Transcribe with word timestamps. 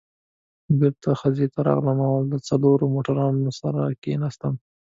بېرته 0.79 1.09
خزې 1.19 1.47
ته 1.53 1.59
راغلم 1.67 1.99
او 2.09 2.15
له 2.31 2.37
څلورو 2.47 2.85
موټروانانو 2.95 3.51
سره 3.61 3.81
کېناستم. 4.03 4.53